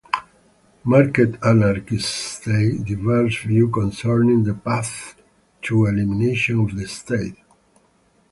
[0.83, 5.13] Market anarchists state diverse views concerning the path
[5.61, 7.37] to elimination of the state.